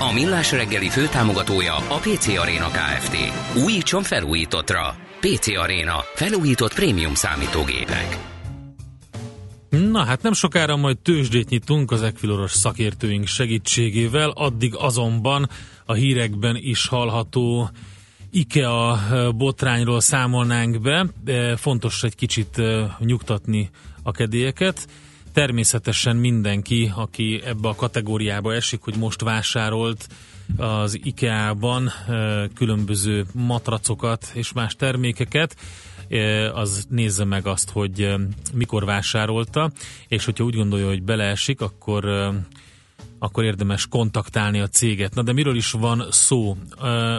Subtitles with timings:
[0.00, 3.16] A Millás reggeli főtámogatója a PC Arena Kft.
[3.64, 4.94] Újítson felújítottra.
[5.20, 5.96] PC Arena.
[6.14, 8.18] Felújított prémium számítógépek.
[9.68, 15.48] Na hát nem sokára majd tőzsdét nyitunk az Equiloros szakértőink segítségével, addig azonban
[15.84, 17.70] a hírekben is hallható
[18.30, 18.98] IKEA
[19.36, 21.06] botrányról számolnánk be.
[21.56, 22.62] Fontos egy kicsit
[22.98, 23.70] nyugtatni
[24.02, 24.86] a kedélyeket.
[25.38, 30.08] Természetesen mindenki, aki ebbe a kategóriába esik, hogy most vásárolt
[30.56, 31.90] az IKEA-ban
[32.54, 35.56] különböző matracokat és más termékeket,
[36.54, 38.14] az nézze meg azt, hogy
[38.54, 39.70] mikor vásárolta,
[40.08, 42.04] és hogyha úgy gondolja, hogy beleesik, akkor
[43.18, 45.14] akkor érdemes kontaktálni a céget.
[45.14, 46.56] Na de miről is van szó?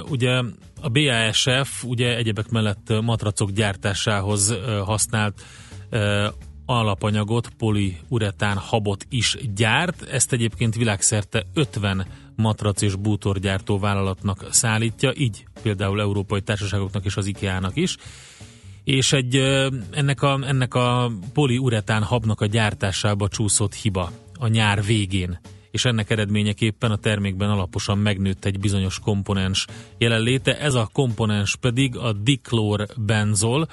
[0.10, 0.42] ugye
[0.82, 5.42] a BASF ugye egyebek mellett matracok gyártásához használt
[6.70, 10.02] alapanyagot, poliuretán habot is gyárt.
[10.02, 17.26] Ezt egyébként világszerte 50 matrac és bútorgyártó vállalatnak szállítja, így például európai társaságoknak és az
[17.26, 17.98] IKEA-nak is.
[18.84, 19.36] És egy,
[19.92, 25.40] ennek a, ennek a poliuretán habnak a gyártásába csúszott hiba a nyár végén
[25.72, 29.66] és ennek eredményeképpen a termékben alaposan megnőtt egy bizonyos komponens
[29.98, 30.60] jelenléte.
[30.60, 32.16] Ez a komponens pedig a
[32.98, 33.68] benzol,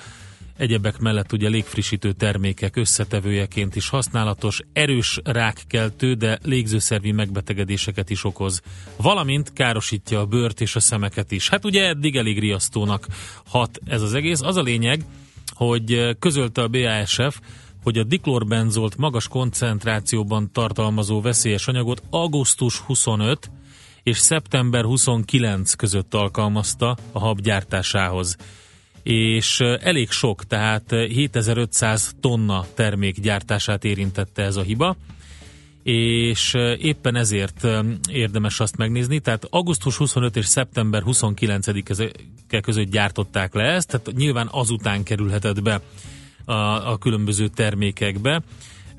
[0.57, 8.63] egyebek mellett ugye légfrissítő termékek összetevőjeként is használatos, erős rákkeltő, de légzőszervi megbetegedéseket is okoz,
[8.97, 11.49] valamint károsítja a bőrt és a szemeket is.
[11.49, 13.07] Hát ugye eddig elég riasztónak
[13.47, 14.41] hat ez az egész.
[14.41, 15.05] Az a lényeg,
[15.55, 17.41] hogy közölte a BASF,
[17.83, 23.51] hogy a diklorbenzolt magas koncentrációban tartalmazó veszélyes anyagot augusztus 25
[24.03, 28.37] és szeptember 29 között alkalmazta a hab gyártásához
[29.07, 34.97] és elég sok, tehát 7500 tonna termék gyártását érintette ez a hiba,
[35.83, 37.67] és éppen ezért
[38.11, 44.49] érdemes azt megnézni, tehát augusztus 25 és szeptember 29-e között gyártották le ezt, tehát nyilván
[44.51, 45.81] azután kerülhetett be
[46.45, 46.53] a,
[46.93, 48.43] a különböző termékekbe.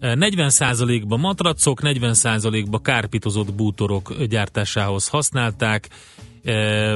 [0.01, 5.89] 40%-ba matracok, 40%-ba kárpitozott bútorok gyártásához használták,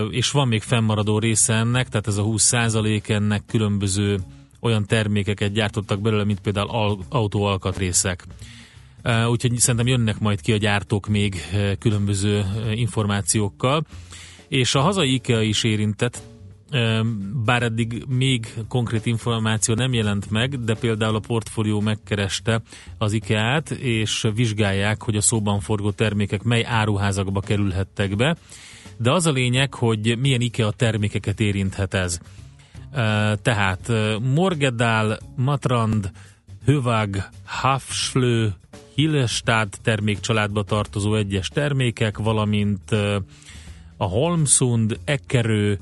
[0.09, 4.19] és van még fennmaradó része ennek, tehát ez a 20% ennek különböző
[4.59, 8.23] olyan termékeket gyártottak belőle, mint például autóalkatrészek.
[9.29, 11.35] Úgyhogy szerintem jönnek majd ki a gyártók még
[11.79, 13.85] különböző információkkal.
[14.47, 16.21] És a hazai IKEA is érintett,
[17.45, 22.61] bár eddig még konkrét információ nem jelent meg, de például a portfólió megkereste
[22.97, 28.37] az IKEA-t, és vizsgálják, hogy a szóban forgó termékek mely áruházakba kerülhettek be
[29.01, 32.19] de az a lényeg, hogy milyen IKEA termékeket érinthet ez.
[33.41, 36.11] Tehát Morgedál, Matrand,
[36.65, 38.53] Hövag, Hafslő,
[38.95, 42.91] Hillestad termékcsaládba tartozó egyes termékek, valamint
[43.97, 45.79] a Holmsund, Eckerő,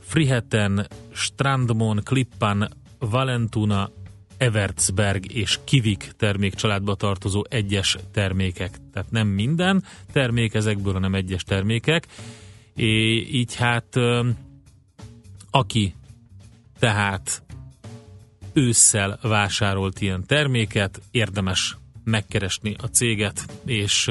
[0.00, 2.68] Friheten, Strandmon, Klippan,
[2.98, 3.90] Valentuna,
[4.36, 8.78] Evertsberg és Kivik termékcsaládba tartozó egyes termékek.
[8.92, 12.06] Tehát nem minden termék ezekből, hanem egyes termékek.
[12.74, 13.96] É, így hát
[15.50, 15.94] aki
[16.78, 17.42] tehát
[18.52, 24.10] ősszel vásárolt ilyen terméket, érdemes megkeresni a céget, és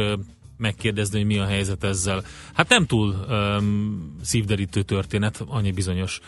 [0.58, 2.24] megkérdezni, hogy mi a helyzet ezzel.
[2.54, 6.20] Hát nem túl um, szívderítő történet, annyi bizonyos.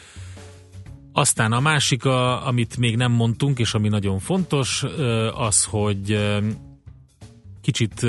[1.12, 4.84] Aztán a másik, a, amit még nem mondtunk, és ami nagyon fontos,
[5.34, 6.18] az, hogy
[7.62, 8.06] kicsit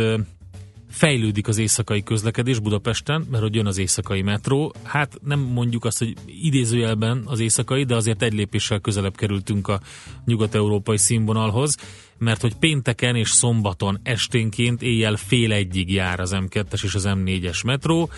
[0.95, 4.75] fejlődik az éjszakai közlekedés Budapesten, mert hogy jön az éjszakai metró.
[4.83, 9.81] Hát nem mondjuk azt, hogy idézőjelben az éjszakai, de azért egy lépéssel közelebb kerültünk a
[10.25, 11.77] nyugat-európai színvonalhoz,
[12.19, 17.65] mert hogy pénteken és szombaton esténként éjjel fél egyig jár az M2-es és az M4-es
[17.65, 18.11] metró.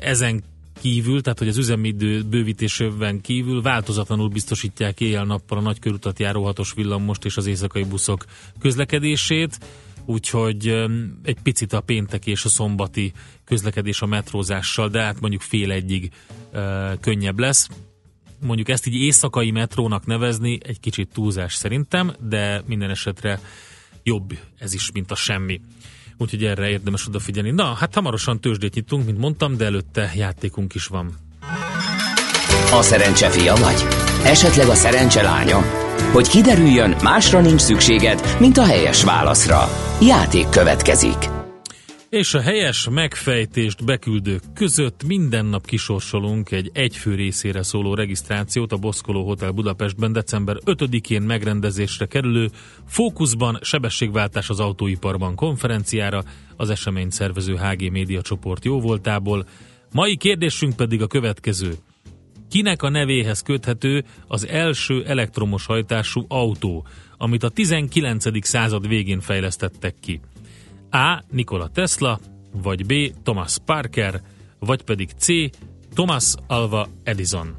[0.00, 0.42] Ezen
[0.80, 7.24] kívül, tehát hogy az üzemidő bővítésében kívül változatlanul biztosítják éjjel-nappal a nagykörutat járó hatos villamost
[7.24, 8.24] és az éjszakai buszok
[8.60, 9.58] közlekedését
[10.06, 10.84] úgyhogy
[11.22, 13.12] egy picit a péntek és a szombati
[13.44, 16.10] közlekedés a metrózással, de hát mondjuk fél egyig
[16.52, 17.68] uh, könnyebb lesz.
[18.40, 23.40] Mondjuk ezt így éjszakai metrónak nevezni egy kicsit túlzás szerintem, de minden esetre
[24.02, 25.60] jobb ez is, mint a semmi.
[26.18, 27.50] Úgyhogy erre érdemes odafigyelni.
[27.50, 31.14] Na, hát hamarosan tőzsdét nyitunk, mint mondtam, de előtte játékunk is van.
[32.72, 34.03] A szerencse fia vagy?
[34.24, 35.60] Esetleg a szerencse lánya?
[36.12, 39.68] Hogy kiderüljön, másra nincs szükséged, mint a helyes válaszra.
[40.00, 41.16] Játék következik.
[42.08, 48.76] És a helyes megfejtést beküldők között minden nap kisorsolunk egy egyfő részére szóló regisztrációt a
[48.76, 52.50] Boszkoló Hotel Budapestben december 5-én megrendezésre kerülő
[52.86, 56.22] Fókuszban sebességváltás az autóiparban konferenciára
[56.56, 59.46] az eseményt szervező HG Média csoport jóvoltából.
[59.92, 61.74] Mai kérdésünk pedig a következő.
[62.54, 66.86] Kinek a nevéhez köthető az első elektromos hajtású autó,
[67.16, 68.46] amit a 19.
[68.46, 70.20] század végén fejlesztettek ki?
[70.90, 71.22] A.
[71.30, 72.20] Nikola Tesla,
[72.62, 72.92] vagy B.
[73.22, 74.20] Thomas Parker,
[74.58, 75.26] vagy pedig C.
[75.94, 77.56] Thomas Alva Edison.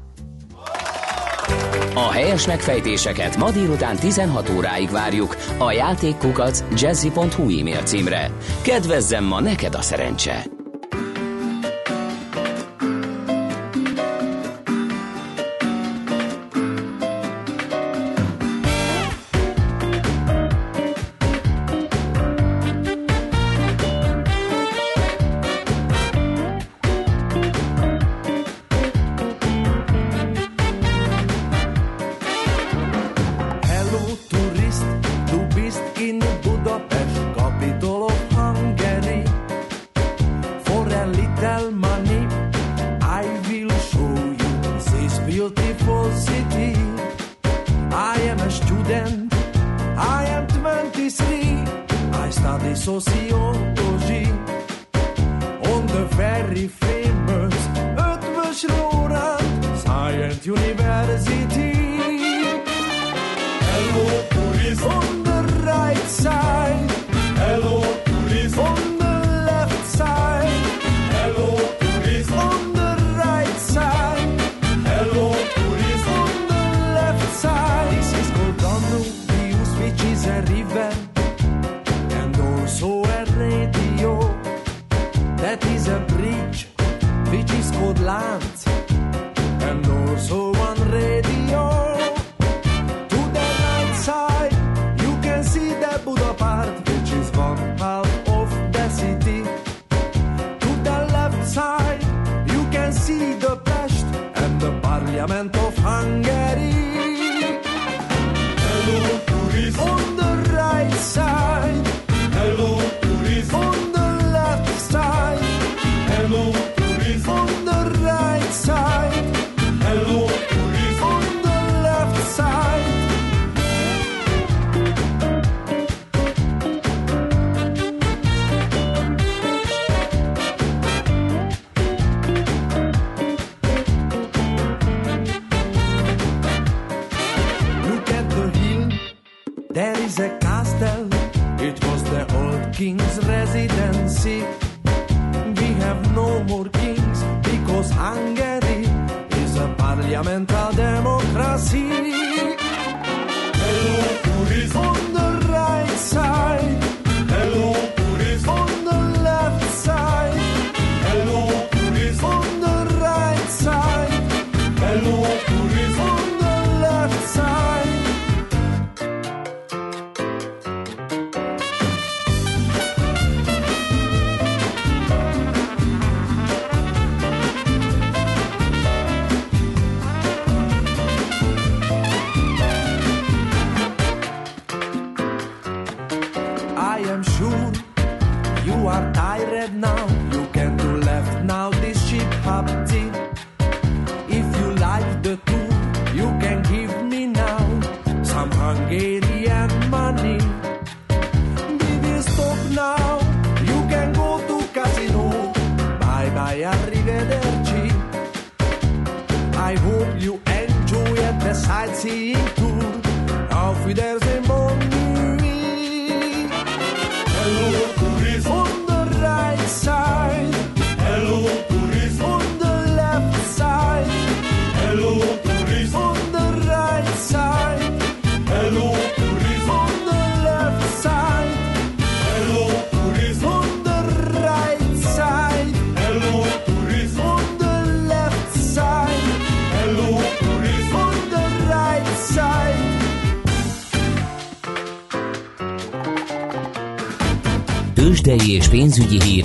[1.94, 8.30] A helyes megfejtéseket ma délután 16 óráig várjuk a játékkukac jazzy.hu e-mail címre.
[8.62, 10.55] Kedvezzem ma neked a szerencse!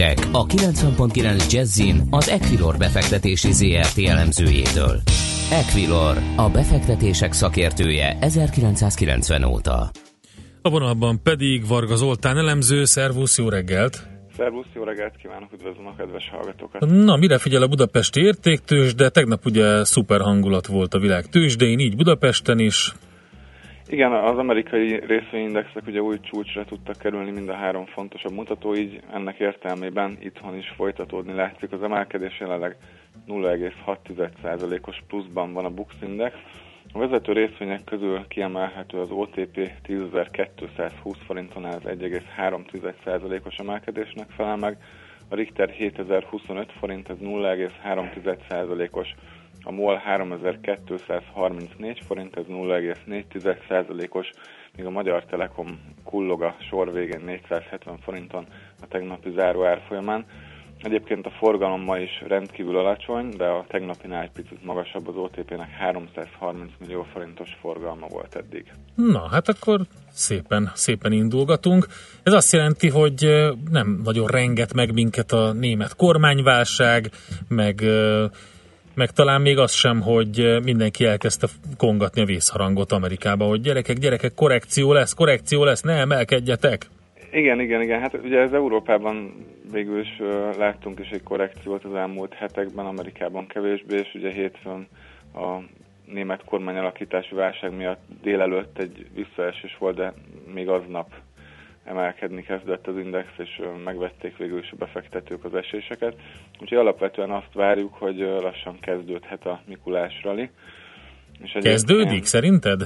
[0.01, 5.01] Hírek a 90.9 Jazzin az Equilor befektetési ZRT elemzőjétől.
[5.51, 9.89] Equilor, a befektetések szakértője 1990 óta.
[10.61, 14.07] A vonalban pedig Varga Zoltán elemző, szervusz, jó reggelt!
[14.37, 16.89] Szervusz, jó reggelt kívánok, üdvözlöm a kedves hallgatókat!
[16.89, 21.79] Na, mire figyel a budapesti értéktős, de tegnap ugye szuper hangulat volt a világ tőzsdén,
[21.79, 22.93] így Budapesten is.
[23.87, 29.01] Igen, az amerikai részvényindexek ugye új csúcsra tudtak kerülni mind a három fontosabb mutató, így
[29.13, 31.71] ennek értelmében itthon is folytatódni látszik.
[31.71, 32.77] Az emelkedés jelenleg
[33.27, 36.35] 0,6%-os pluszban van a Bux Index.
[36.93, 44.77] A vezető részvények közül kiemelhető az OTP 10.220 forinton ez 1,3%-os emelkedésnek felel meg,
[45.29, 49.13] a Richter 7025 forint, ez 0,3%-os
[49.63, 54.29] a MOL 3234 forint, ez 0,4%-os,
[54.75, 58.45] míg a Magyar Telekom kullog a sor végén 470 forinton
[58.81, 60.25] a tegnapi záró árfolyamán.
[60.83, 65.69] Egyébként a forgalom ma is rendkívül alacsony, de a tegnapinál egy picit magasabb az OTP-nek
[65.69, 68.71] 330 millió forintos forgalma volt eddig.
[68.95, 71.87] Na, hát akkor szépen, szépen indulgatunk.
[72.23, 73.27] Ez azt jelenti, hogy
[73.69, 77.09] nem nagyon renget meg minket a német kormányválság,
[77.47, 77.83] meg
[78.93, 84.33] meg talán még az sem, hogy mindenki elkezdte kongatni a vészharangot Amerikába, hogy gyerekek, gyerekek,
[84.33, 86.85] korrekció lesz, korrekció lesz, ne emelkedjetek.
[87.31, 87.99] Igen, igen, igen.
[87.99, 93.47] Hát ugye ez Európában végül is uh, láttunk is egy korrekciót az elmúlt hetekben, Amerikában
[93.47, 94.87] kevésbé, és ugye hétfőn
[95.33, 95.57] a
[96.05, 100.13] német kormányalakítási válság miatt délelőtt egy visszaesés volt, de
[100.53, 101.13] még aznap
[101.83, 106.15] emelkedni kezdett az index, és megvették végül is a befektetők az eséseket.
[106.59, 110.49] Úgyhogy alapvetően azt várjuk, hogy lassan kezdődhet a Mikulás rali.
[111.43, 112.81] És Kezdődik szerinted?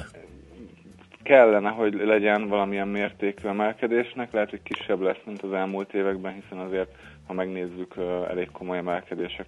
[1.23, 6.65] Kellene, hogy legyen valamilyen mértékű emelkedésnek, lehet, hogy kisebb lesz, mint az elmúlt években, hiszen
[6.65, 6.89] azért,
[7.27, 7.95] ha megnézzük,
[8.29, 9.45] elég komoly emelkedések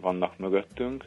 [0.00, 1.04] vannak mögöttünk,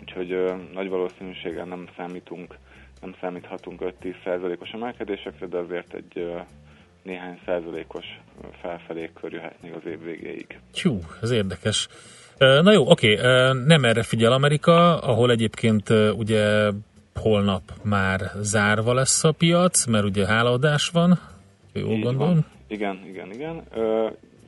[0.00, 2.54] úgyhogy nagy valószínűséggel nem számítunk,
[3.00, 6.34] nem számíthatunk 5-10 os emelkedésekre, de azért egy
[7.04, 8.04] néhány százalékos
[8.60, 10.58] felfelé kör jöhet még az év végéig.
[10.82, 11.88] Hú, ez érdekes.
[12.38, 13.14] Na jó, oké,
[13.66, 16.70] nem erre figyel Amerika, ahol egyébként ugye
[17.14, 21.18] holnap már zárva lesz a piac, mert ugye hálaadás van,
[21.72, 22.18] jól gondolom?
[22.18, 22.46] Van.
[22.66, 23.62] Igen, igen, igen.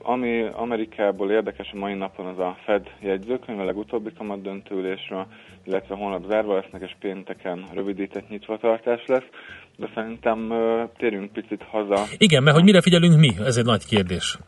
[0.03, 5.27] Ami Amerikából érdekes a mai napon az a Fed jegyzőkönyv, a legutóbbi kamat döntőülésről,
[5.65, 9.29] illetve holnap zárva lesznek, és pénteken rövidített nyitvatartás lesz,
[9.77, 10.53] de szerintem
[10.97, 12.05] térjünk picit haza.
[12.19, 13.31] Igen, mert hogy mire figyelünk mi?
[13.45, 14.39] Ez egy nagy kérdés.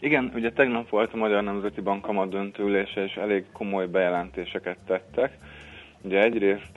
[0.00, 5.38] Igen, ugye tegnap volt a Magyar Nemzeti Bank kamat döntőülése, és elég komoly bejelentéseket tettek.
[6.02, 6.76] Ugye egyrészt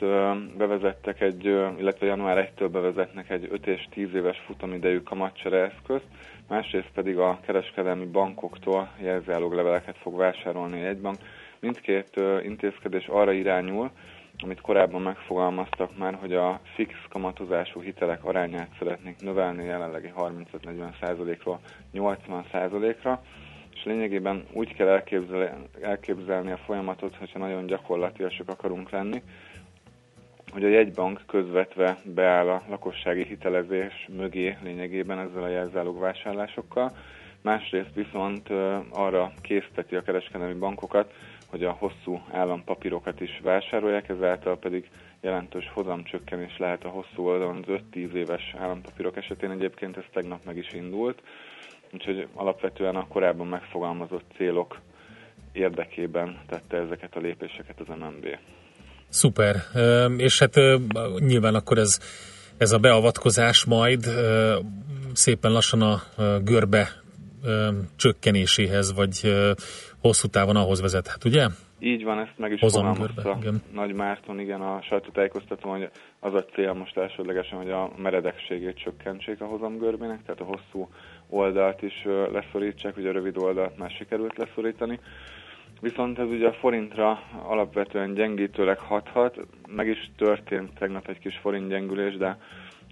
[0.57, 1.45] bevezettek egy,
[1.79, 6.05] illetve január 1-től bevezetnek egy 5 és 10 éves futamidejű kamatcsere eszközt,
[6.47, 11.17] másrészt pedig a kereskedelmi bankoktól jelzálogleveleket fog vásárolni egy bank.
[11.59, 13.91] Mindkét intézkedés arra irányul,
[14.43, 21.59] amit korábban megfogalmaztak már, hogy a fix kamatozású hitelek arányát szeretnék növelni jelenlegi 35-40%-ról
[21.93, 23.21] 80%-ra,
[23.73, 25.01] és lényegében úgy kell
[25.81, 29.21] elképzelni, a folyamatot, hogyha nagyon gyakorlatilag akarunk lenni,
[30.51, 36.91] hogy a jegybank közvetve beáll a lakossági hitelezés mögé lényegében ezzel a jelzálog vásárlásokkal,
[37.41, 38.49] másrészt viszont
[38.91, 41.13] arra készteti a kereskedelmi bankokat,
[41.51, 44.89] hogy a hosszú állampapírokat is vásárolják, ezáltal pedig
[45.21, 49.51] jelentős hozamcsökkenés lehet a hosszú oldalon az 5-10 éves állampapírok esetén.
[49.51, 51.21] Egyébként ez tegnap meg is indult,
[51.93, 54.79] úgyhogy alapvetően a korábban megfogalmazott célok
[55.51, 58.27] érdekében tette ezeket a lépéseket az MNB.
[59.09, 59.55] Szuper,
[60.17, 60.55] és hát
[61.19, 61.99] nyilván akkor ez,
[62.57, 64.05] ez a beavatkozás majd
[65.13, 66.01] szépen lassan a
[66.43, 67.00] görbe
[67.95, 69.33] csökkenéséhez, vagy
[70.01, 71.47] hosszú távon ahhoz vezethet, ugye?
[71.79, 73.37] Így van, ezt meg is fogalmazta
[73.73, 79.41] Nagy Márton, igen, a sajtótájékoztató, hogy az a cél most elsődlegesen, hogy a meredekségét csökkentsék
[79.41, 80.89] a hozamgörbének, tehát a hosszú
[81.29, 84.99] oldalt is leszorítsák, ugye a rövid oldalt már sikerült leszorítani.
[85.81, 91.69] Viszont ez ugye a forintra alapvetően gyengítőleg hathat, meg is történt tegnap egy kis forint
[91.69, 92.37] gyengülés, de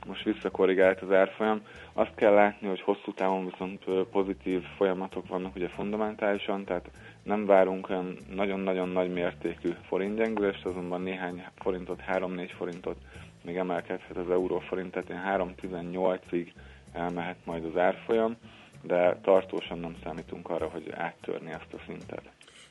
[0.05, 1.61] most visszakorrigált az árfolyam.
[1.93, 6.89] Azt kell látni, hogy hosszú távon viszont pozitív folyamatok vannak ugye fundamentálisan, tehát
[7.23, 12.97] nem várunk olyan nagyon-nagyon nagy mértékű forintgyengülést, azonban néhány forintot, 3-4 forintot
[13.43, 16.47] még emelkedhet az euróforint, tehát én 3-18-ig
[16.93, 18.37] elmehet majd az árfolyam,
[18.81, 22.21] de tartósan nem számítunk arra, hogy áttörni ezt a szintet.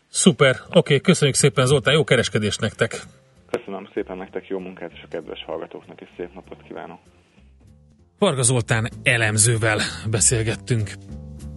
[0.09, 3.03] Szuper, oké, okay, köszönjük szépen Zoltán, jó kereskedést nektek!
[3.51, 6.99] Köszönöm szépen nektek, jó munkát, és a kedves hallgatóknak is szép napot kívánok!
[8.19, 9.79] Varga Zoltán elemzővel
[10.11, 10.91] beszélgettünk.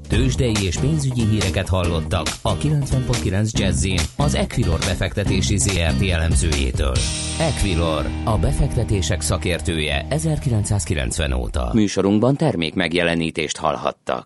[0.10, 6.96] Tőzsdei és pénzügyi híreket hallottak a 90.9 jazz az Equilor befektetési ZRT elemzőjétől.
[7.40, 11.70] Equilor, a befektetések szakértője 1990 óta.
[11.74, 14.26] Műsorunkban termék megjelenítést hallhattak.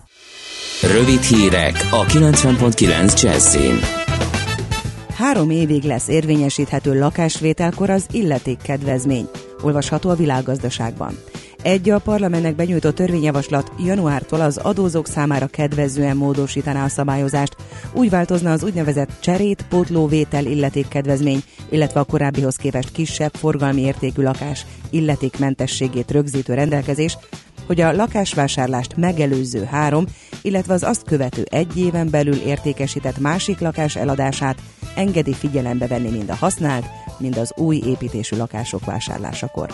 [0.81, 3.79] Rövid hírek a 90.9 Jazzin.
[5.15, 9.29] Három évig lesz érvényesíthető lakásvételkor az illetékkedvezmény.
[9.61, 11.17] Olvasható a világgazdaságban.
[11.63, 17.55] Egy a parlamentnek benyújtott törvényjavaslat januártól az adózók számára kedvezően módosítaná a szabályozást.
[17.93, 24.65] Úgy változna az úgynevezett cserét pótlóvétel illetékkedvezmény, illetve a korábbihoz képest kisebb forgalmi értékű lakás
[24.89, 27.17] illetékmentességét rögzítő rendelkezés,
[27.65, 30.05] hogy a lakásvásárlást megelőző három,
[30.41, 34.61] illetve az azt követő egy éven belül értékesített másik lakás eladását
[34.95, 36.85] engedi figyelembe venni mind a használt,
[37.17, 39.69] mind az új építésű lakások vásárlásakor.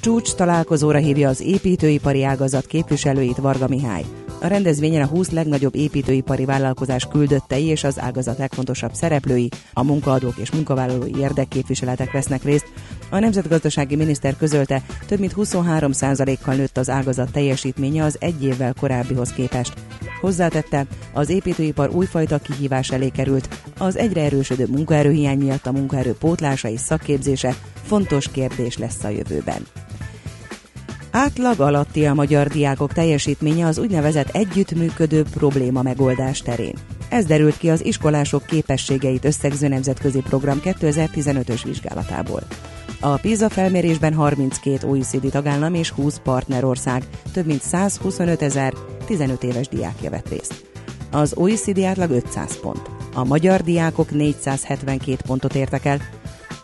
[0.00, 4.04] Csúcs találkozóra hívja az építőipari ágazat képviselőit Varga Mihály.
[4.42, 10.36] A rendezvényen a 20 legnagyobb építőipari vállalkozás küldöttei és az ágazat legfontosabb szereplői, a munkaadók
[10.36, 12.66] és munkavállalói érdekképviseletek vesznek részt.
[13.10, 19.32] A nemzetgazdasági miniszter közölte, több mint 23%-kal nőtt az ágazat teljesítménye az egy évvel korábbihoz
[19.32, 19.72] képest.
[20.20, 26.68] Hozzátette, az építőipar újfajta kihívás elé került, az egyre erősödő munkaerőhiány miatt a munkaerő pótlása
[26.68, 29.66] és szakképzése fontos kérdés lesz a jövőben.
[31.14, 36.74] Átlag alatti a magyar diákok teljesítménye az úgynevezett együttműködő probléma megoldás terén.
[37.08, 42.40] Ez derült ki az iskolások képességeit összegző nemzetközi program 2015-ös vizsgálatából.
[43.00, 48.72] A PISA felmérésben 32 OECD tagállam és 20 partnerország, több mint 125 ezer
[49.06, 50.64] 15 éves diákja vett részt.
[51.10, 52.90] Az OECD átlag 500 pont.
[53.14, 56.00] A magyar diákok 472 pontot értek el,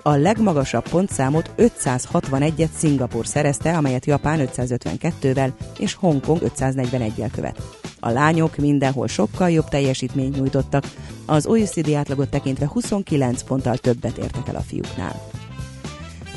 [0.03, 7.62] a legmagasabb pontszámot 561-et Szingapur szerezte, amelyet Japán 552-vel és Hongkong 541-el követ.
[8.01, 10.85] A lányok mindenhol sokkal jobb teljesítményt nyújtottak,
[11.27, 15.20] az OECD átlagot tekintve 29 ponttal többet értek el a fiúknál.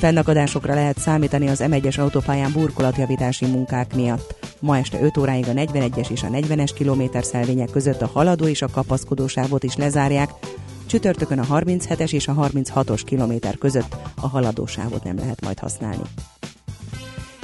[0.01, 4.35] Fennakadásokra lehet számítani az M1-es autópályán burkolatjavítási munkák miatt.
[4.59, 8.61] Ma este 5 óráig a 41-es és a 40-es kilométer szelvények között a haladó és
[8.61, 10.29] a kapaszkodó sávot is lezárják,
[10.91, 16.04] Csütörtökön a 37-es és a 36-os kilométer között a haladósávot nem lehet majd használni.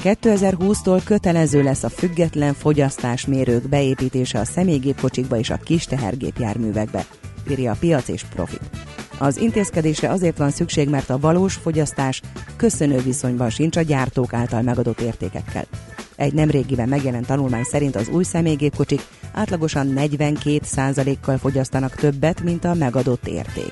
[0.04, 7.06] 2020-tól kötelező lesz a független fogyasztásmérők beépítése a személygépkocsikba és a kis tehergépjárművekbe,
[7.50, 8.70] írja a piac és profit.
[9.18, 12.22] Az intézkedésre azért van szükség, mert a valós fogyasztás
[12.56, 15.66] köszönő viszonyban sincs a gyártók által megadott értékekkel.
[16.18, 19.02] Egy nemrégiben megjelent tanulmány szerint az új személygépkocsik
[19.34, 23.72] átlagosan 42%-kal fogyasztanak többet, mint a megadott érték.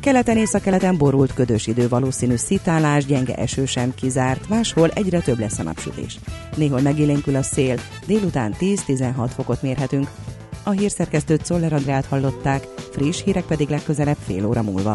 [0.00, 5.58] Keleten észak-keleten borult ködös idő, valószínű szitálás, gyenge eső sem kizárt, máshol egyre több lesz
[5.58, 6.18] a napsütés.
[6.56, 10.08] Néhol megélénkül a szél, délután 10-16 fokot mérhetünk.
[10.62, 14.94] A hírszerkesztőt Szoller Andrát hallották, friss hírek pedig legközelebb fél óra múlva.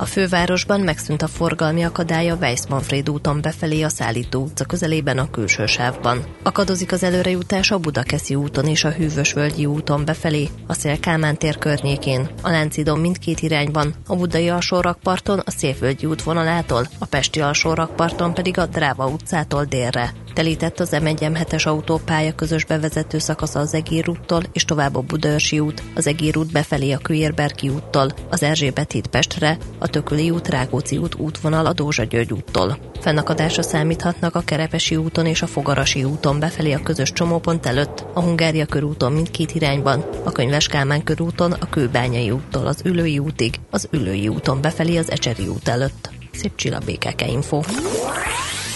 [0.00, 5.66] A fővárosban megszűnt a forgalmi akadálya Weiss-Manfred úton befelé a Szállító utca közelében a külső
[5.66, 6.24] sávban.
[6.42, 12.28] Akadozik az előrejutás a Budakeszi úton és a Hűvösvölgyi úton befelé, a Szél-Kálmán tér környékén,
[12.42, 18.66] a Láncidon mindkét irányban, a Budai alsórakparton a Szélvölgyi útvonalától, a Pesti alsórakparton pedig a
[18.66, 20.12] Dráva utcától délre.
[20.38, 25.82] Telített az M1-M7-es autópálya közös bevezető szakasza az Egér úttól és tovább a Budaörsi út,
[25.94, 30.96] az Egér út befelé a Kőérberki úttól, az Erzsébet híd Pestre, a Tököli út, Rákóczi
[30.96, 32.78] út útvonal a Dózsa György úttól.
[33.00, 38.20] Fennakadásra számíthatnak a Kerepesi úton és a Fogarasi úton befelé a közös csomópont előtt, a
[38.20, 43.88] Hungária körúton mindkét irányban, a Könyves Kálmán körúton a Kőbányai úttól az Ülői útig, az
[43.90, 46.10] Ülői úton befelé az Ecseri út előtt.
[46.32, 47.60] Szép csillabékeke info.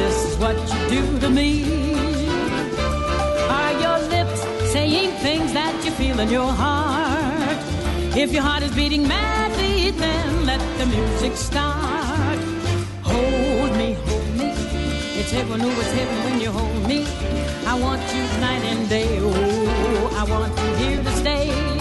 [0.00, 1.50] This is what you do to me.
[3.58, 4.40] Are your lips
[4.72, 7.58] saying things that you feel in your heart?
[8.16, 12.38] If your heart is beating madly, then let the music start.
[13.02, 14.50] Hold me, hold me.
[15.20, 17.06] It's heaven, oh, it's heaven when you hold me.
[17.66, 19.18] I want you night and day.
[19.20, 21.75] Oh, I want you here to stay.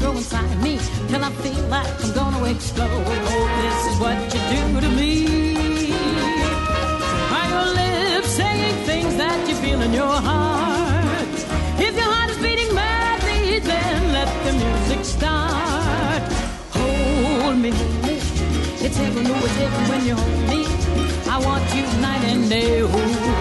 [0.00, 2.90] Go inside me till I feel like I'm gonna explode.
[3.32, 5.12] Oh, this is what you do to me.
[7.36, 11.36] Are your lips saying things that you feel in your heart?
[11.78, 16.22] If your heart is beating madly, then let the music start.
[16.76, 17.70] Hold me.
[18.84, 20.60] It's heaven, oh, it's heaven when you hold me.
[21.34, 22.82] I want you night and day.
[22.82, 23.33] Oh,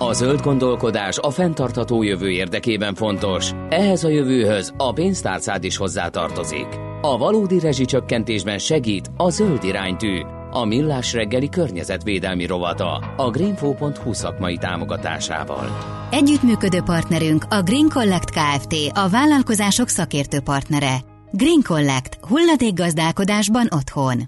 [0.00, 3.50] A zöld gondolkodás a fenntartható jövő érdekében fontos.
[3.68, 6.66] Ehhez a jövőhöz a pénztárcád is hozzátartozik.
[7.00, 14.56] A valódi rezsicsökkentésben segít a zöld iránytű, a Millás reggeli környezetvédelmi rovata a greenfo.hu szakmai
[14.56, 15.78] támogatásával.
[16.10, 18.74] Együttműködő partnerünk a Green Collect Kft.
[18.92, 20.96] a vállalkozások szakértő partnere.
[21.32, 22.18] Green Collect.
[22.20, 24.22] Hulladékgazdálkodásban otthon.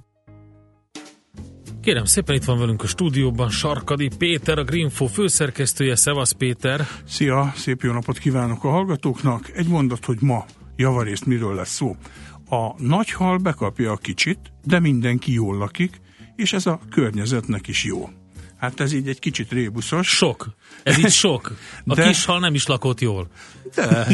[1.82, 5.94] Kérem szépen, itt van velünk a stúdióban Sarkadi Péter, a Greenfo főszerkesztője.
[5.94, 6.86] Szevasz Péter!
[7.06, 9.50] Szia, szép jó napot kívánok a hallgatóknak.
[9.54, 10.44] Egy mondat, hogy ma
[10.76, 11.96] javarészt miről lesz szó.
[12.48, 16.00] A nagy hal bekapja a kicsit, de mindenki jól lakik,
[16.40, 18.08] és ez a környezetnek is jó.
[18.56, 20.08] Hát ez így egy kicsit rébuszos.
[20.08, 20.48] Sok.
[20.82, 21.52] Ez így sok.
[21.86, 23.28] A de, kis hal nem is lakott jól.
[23.74, 24.06] De.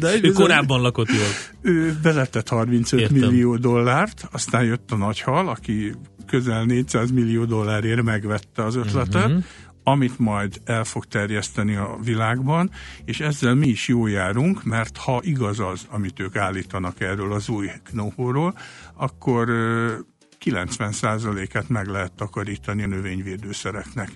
[0.00, 1.28] de ő korábban lakott jól.
[1.74, 3.16] Ő beletett 35 Értem.
[3.16, 5.94] millió dollárt, aztán jött a nagy hal, aki
[6.26, 9.44] közel 400 millió dollárért megvette az ötletet, uh-huh.
[9.82, 12.70] amit majd el fog terjeszteni a világban,
[13.04, 17.48] és ezzel mi is jó járunk, mert ha igaz az, amit ők állítanak erről az
[17.48, 18.58] új knóhóról,
[18.94, 19.48] akkor
[20.44, 24.10] 90%-át meg lehet takarítani a növényvédőszereknek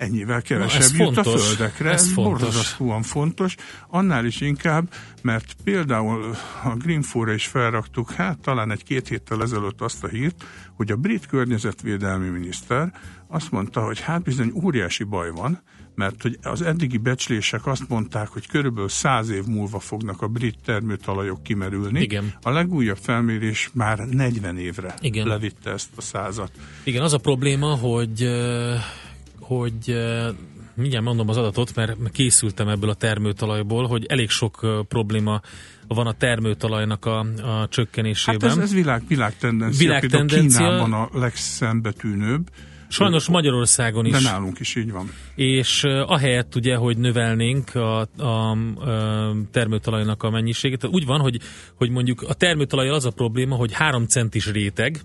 [0.00, 1.90] ennyivel kevesebb Na, jut fontos, a földekre.
[1.90, 3.54] Ez, borzasztóan fontos.
[3.88, 10.04] Annál is inkább, mert például a Greenfóra is felraktuk, hát talán egy-két héttel ezelőtt azt
[10.04, 10.44] a hírt,
[10.76, 12.92] hogy a brit környezetvédelmi miniszter
[13.28, 15.62] azt mondta, hogy hát bizony óriási baj van,
[16.00, 20.56] mert hogy az eddigi becslések azt mondták, hogy körülbelül száz év múlva fognak a brit
[20.64, 22.00] termőtalajok kimerülni.
[22.00, 22.34] Igen.
[22.42, 25.26] A legújabb felmérés már 40 évre Igen.
[25.26, 26.50] levitte ezt a százat.
[26.84, 28.28] Igen, az a probléma, hogy
[29.40, 29.96] hogy
[30.74, 35.40] mindjárt mondom az adatot, mert készültem ebből a termőtalajból, hogy elég sok probléma
[35.86, 38.48] van a termőtalajnak a, a csökkenésében.
[38.48, 39.86] Hát ez, ez világ, világ tendencia.
[39.86, 40.58] Világ tendencia.
[40.58, 42.50] Kínában a legszembetűnőbb.
[42.90, 44.12] Sajnos Magyarországon is.
[44.12, 45.10] De nálunk is így van.
[45.34, 51.40] És ahelyett ugye, hogy növelnénk a, a, a termőtalajnak a mennyiségét, úgy van, hogy,
[51.74, 55.00] hogy mondjuk a termőtalaj az a probléma, hogy 3 centis réteg,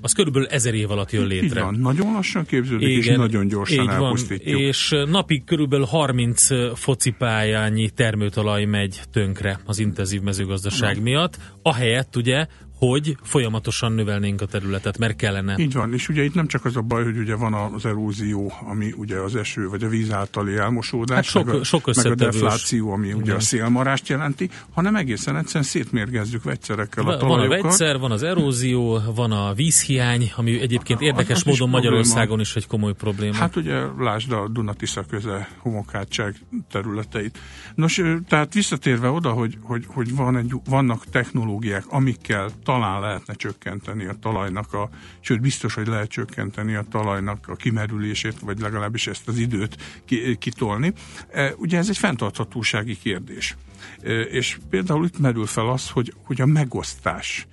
[0.00, 1.62] az körülbelül ezer év alatt jön Így létre.
[1.62, 1.74] van.
[1.74, 4.60] Nagyon lassan képződik, és nagyon gyorsan így van, elpusztítjuk.
[4.60, 12.46] és napig körülbelül 30 focipályányi termőtalaj megy tönkre az intenzív mezőgazdaság miatt, ahelyett ugye,
[12.78, 15.54] hogy folyamatosan növelnénk a területet, mert kellene.
[15.58, 18.52] Így van, és ugye itt nem csak az a baj, hogy ugye van az erózió,
[18.70, 22.06] ami ugye az eső vagy a víz általi elmosódás, Hát sok- meg, a, sok meg
[22.06, 23.36] a defláció, ami ugye Igen.
[23.36, 27.62] a szélmarást jelenti, hanem egészen egyszerűen szétmérgezzük vegyszerekkel a Va- Van a talajokat.
[27.62, 31.84] vegyszer, van az erózió, van a vízhiány, ami egyébként érdekes az is módon probléma.
[31.96, 33.34] Magyarországon is egy komoly probléma.
[33.34, 36.34] Hát ugye lásd a Dunatisza köze homokátság
[36.70, 37.38] területeit.
[37.74, 44.04] Nos, tehát visszatérve oda, hogy, hogy, hogy van egy, vannak technológiák, amikkel talán lehetne csökkenteni
[44.04, 44.88] a talajnak a,
[45.20, 50.36] sőt biztos, hogy lehet csökkenteni a talajnak a kimerülését, vagy legalábbis ezt az időt ki,
[50.36, 50.92] kitolni.
[51.30, 53.56] E, Ugye ez egy fenntarthatósági kérdés.
[54.02, 57.46] E, És például itt merül fel az, hogy, hogy a megosztás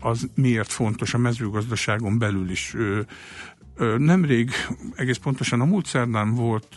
[0.00, 2.74] az miért fontos a mezőgazdaságon belül is.
[3.96, 4.50] Nemrég,
[4.94, 6.74] egész pontosan a múlt szerdán volt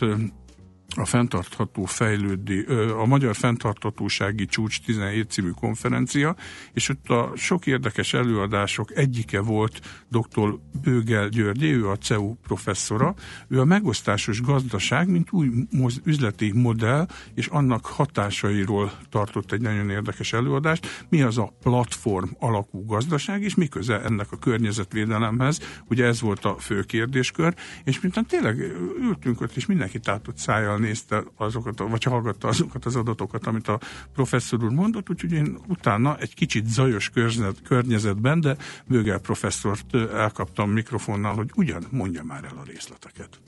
[0.96, 6.36] a fenntartható fejlődő, a Magyar Fenntarthatósági Csúcs 17 című konferencia,
[6.72, 10.58] és ott a sok érdekes előadások egyike volt dr.
[10.82, 13.14] Bőgel Györgyi, ő a CEU professzora,
[13.48, 15.50] ő a megosztásos gazdaság, mint új
[16.04, 22.86] üzleti modell, és annak hatásairól tartott egy nagyon érdekes előadást, mi az a platform alakú
[22.86, 27.54] gazdaság, és mi köze ennek a környezetvédelemhez, ugye ez volt a fő kérdéskör,
[27.84, 28.58] és mintán tényleg
[29.00, 33.80] ültünk ott, és mindenki tátott szájjal nézte azokat, vagy hallgatta azokat az adatokat, amit a
[34.12, 37.10] professzor úr mondott, úgyhogy én utána egy kicsit zajos
[37.64, 43.40] környezetben, de Bőgel professzort elkaptam mikrofonnal, hogy ugyan mondja már el a részleteket.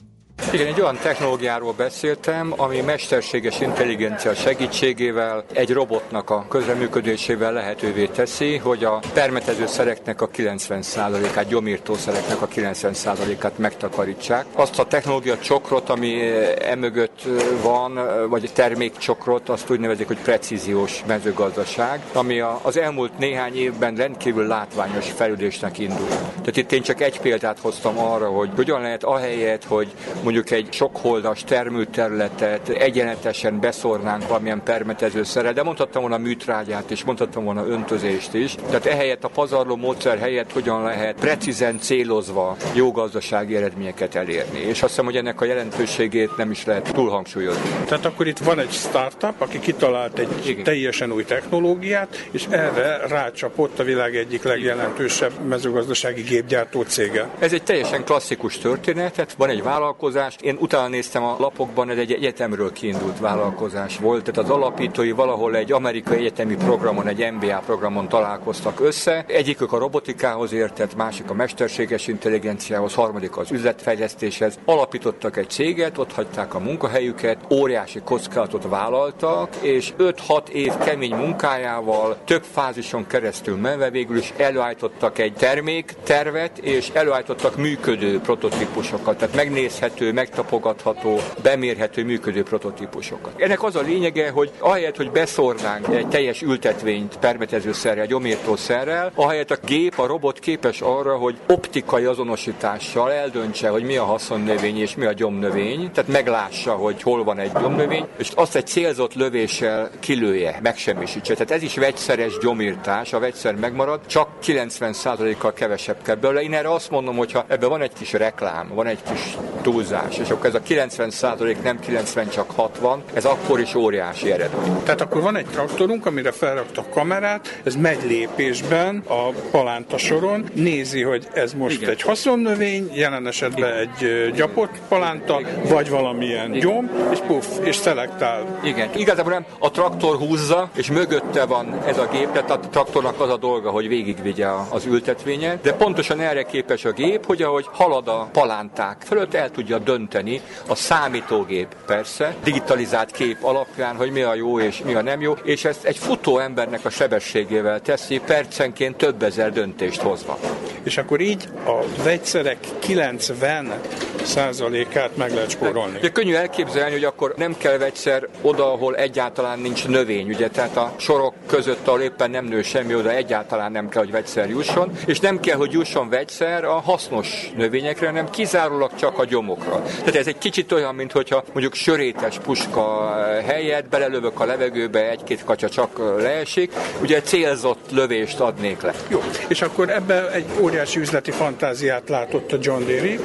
[0.53, 8.57] Igen, egy olyan technológiáról beszéltem, ami mesterséges intelligencia segítségével egy robotnak a közreműködésével lehetővé teszi,
[8.57, 14.45] hogy a permetező szereknek a 90%-át, gyomírtószereknek a 90%-át megtakarítsák.
[14.55, 20.07] Azt a technológia csokrot, ami eh, emögött eh, van, eh, vagy termékcsokrot, azt úgy nevezik,
[20.07, 26.07] hogy precíziós mezőgazdaság, ami az elmúlt néhány évben rendkívül látványos fejlődésnek indul.
[26.07, 29.87] Tehát itt én csak egy példát hoztam arra, hogy hogyan lehet ahelyett, hogy
[30.27, 37.65] mondjuk egy sokholdas termőterületet egyenletesen beszórnánk valamilyen permetezőszerrel, de mondhattam volna műtrágyát és mondhattam volna
[37.67, 38.55] öntözést is.
[38.65, 44.59] Tehát ehelyett a pazarló módszer helyett hogyan lehet precízen célozva jó gazdasági eredményeket elérni.
[44.59, 47.69] És azt hiszem, hogy ennek a jelentőségét nem is lehet túlhangsúlyozni.
[47.85, 50.63] Tehát akkor itt van egy startup, aki kitalált egy Igen.
[50.63, 57.29] teljesen új technológiát, és erre rácsapott a világ egyik legjelentősebb mezőgazdasági gépgyártó cége.
[57.39, 61.97] Ez egy teljesen klasszikus történet, tehát van egy vállalkozás, én utána néztem a lapokban, ez
[61.97, 67.61] egy egyetemről kiindult vállalkozás volt, tehát az alapítói valahol egy amerikai egyetemi programon, egy MBA
[67.65, 69.25] programon találkoztak össze.
[69.27, 74.59] Egyikük a robotikához értett, másik a mesterséges intelligenciához, harmadik az üzletfejlesztéshez.
[74.65, 82.17] Alapítottak egy céget, ott hagyták a munkahelyüket, óriási kockázatot vállaltak, és 5-6 év kemény munkájával
[82.25, 90.06] több fázison keresztül menve végül is előállítottak egy terméktervet, és előállítottak működő prototípusokat, tehát megnézhető,
[90.13, 93.41] megtapogatható, bemérhető működő prototípusokat.
[93.41, 99.57] Ennek az a lényege, hogy ahelyett, hogy beszórnánk egy teljes ültetvényt permetezőszerrel, gyomírtószerrel, ahelyett a
[99.65, 105.05] gép, a robot képes arra, hogy optikai azonosítással eldöntse, hogy mi a haszonnövény és mi
[105.05, 110.59] a gyomnövény, tehát meglássa, hogy hol van egy gyomnövény, és azt egy célzott lövéssel kilője,
[110.63, 111.33] megsemmisítse.
[111.33, 116.41] Tehát ez is vegyszeres gyomírtás, a vegyszer megmarad, csak 90%-kal kevesebb kell belőle.
[116.41, 119.96] Én erre azt mondom, hogy ha ebben van egy kis reklám, van egy kis túlzás,
[120.21, 124.83] és akkor ez a 90% nem 90, csak 60, ez akkor is óriási eredmény.
[124.83, 131.01] Tehát akkor van egy traktorunk, amire felraktak kamerát, ez megy lépésben a palánta soron, nézi,
[131.01, 131.89] hogy ez most Igen.
[131.89, 138.59] egy haszonnövény, jelen esetben egy ö, gyapott palánta, vagy valamilyen gyom, és puff, és szelektál.
[138.63, 143.21] Igen, igazából nem a traktor húzza, és mögötte van ez a gép, tehát a traktornak
[143.21, 147.41] az a dolga, hogy végigvigye a- az ültetvényet, de pontosan erre képes a gép, hogy
[147.41, 154.11] ahogy halad a palánták fölött, el tudja dönteni a számítógép persze, digitalizált kép alapján, hogy
[154.11, 157.81] mi a jó és mi a nem jó, és ezt egy futó embernek a sebességével
[157.81, 160.37] teszi, percenként több ezer döntést hozva.
[160.83, 163.81] és akkor így a vegyszerek 90
[164.23, 165.99] százalékát meg lehet spórolni.
[165.99, 170.77] De könnyű elképzelni, hogy akkor nem kell vegyszer oda, ahol egyáltalán nincs növény, ugye, tehát
[170.77, 174.91] a sorok között, ahol éppen nem nő semmi, oda egyáltalán nem kell, hogy vegyszer jusson,
[175.05, 179.25] és nem kell, hogy jusson vegyszer a hasznos növényekre, hanem kizárólag csak a
[179.67, 179.83] gyomokra.
[179.97, 185.43] Tehát ez egy kicsit olyan, mint hogyha mondjuk sörétes puska helyett belelövök a levegőbe, egy-két
[185.43, 188.93] kacsa csak leesik, ugye célzott lövést adnék le.
[189.07, 193.15] Jó, és akkor ebbe egy óriási üzleti fantáziát látott a John Deere.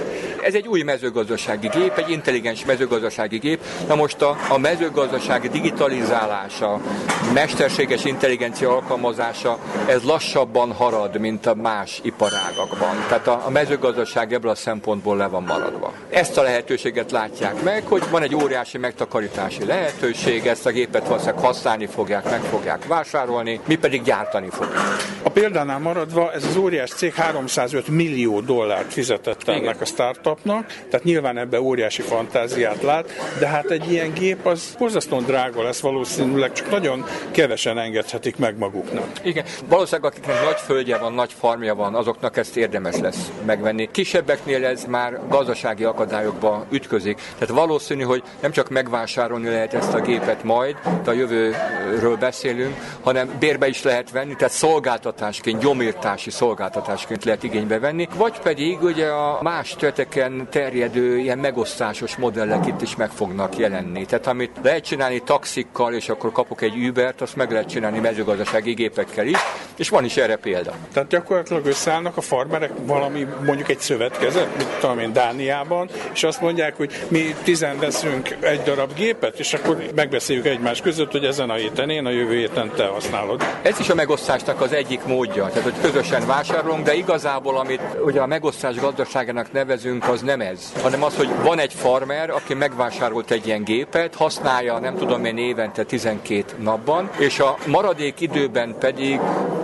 [0.42, 3.60] Ez egy új mezőgazdasági gép, egy intelligens mezőgazdasági gép.
[3.88, 6.80] Na most a, a mezőgazdasági digitalizálása,
[7.34, 12.96] mesterséges intelligencia alkalmazása, ez lassabban harad, mint a más iparágakban.
[13.08, 15.92] Tehát a, a mezőgazdaság ebből a szempontból le van maradva.
[16.10, 21.44] Ezt a lehetőséget látják meg, hogy van egy óriási megtakarítási lehetőség, ezt a gépet valószínűleg
[21.44, 24.80] használni fogják, meg fogják vásárolni, mi pedig gyártani fogjuk.
[25.22, 29.84] A példánál maradva ez az óriás cég 305 millió dollárt fizetett ennek a
[30.32, 35.62] startupnak, tehát nyilván ebbe óriási fantáziát lát, de hát egy ilyen gép az borzasztóan drága
[35.62, 39.06] lesz valószínűleg, csak nagyon kevesen engedhetik meg maguknak.
[39.22, 43.88] Igen, valószínűleg akiknek nagy földje van, nagy farmja van, azoknak ezt érdemes lesz megvenni.
[43.90, 47.16] Kisebbeknél ez már gazdasági akadályokba ütközik.
[47.38, 53.30] Tehát valószínű, hogy nem csak megvásárolni lehet ezt a gépet majd, a jövőről beszélünk, hanem
[53.38, 59.38] bérbe is lehet venni, tehát szolgáltatásként, gyomírtási szolgáltatásként lehet igénybe venni, vagy pedig ugye a
[59.42, 64.04] más területeken terjedő ilyen megosztásos modellek itt is meg fognak jelenni.
[64.04, 68.72] Tehát amit lehet csinálni taxikkal, és akkor kapok egy Ubert, azt meg lehet csinálni mezőgazdasági
[68.72, 69.38] gépekkel is,
[69.76, 70.74] és van is erre példa.
[70.92, 76.40] Tehát gyakorlatilag összeállnak a farmerek valami, mondjuk egy szövetkezet, mint tudom én, Dániában, és azt
[76.40, 81.50] mondják, hogy mi tizen veszünk egy darab gépet, és akkor megbeszéljük egymás között, hogy ezen
[81.50, 83.42] a héten én, a jövő héten te használod.
[83.62, 88.20] Ez is a megosztásnak az egyik módja, tehát hogy közösen vásárolunk, de igazából amit ugye
[88.20, 93.30] a megosztás gazdaságának nevezünk, az nem ez, hanem az, hogy van egy farmer, aki megvásárolt
[93.30, 99.20] egy ilyen gépet, használja nem tudom én évente 12 napban, és a maradék időben pedig